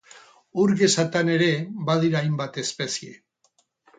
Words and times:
Ur 0.61 0.71
gezatan 0.79 1.29
ere 1.33 1.51
badira 1.91 2.21
hainbat 2.23 2.57
espezie. 2.65 3.13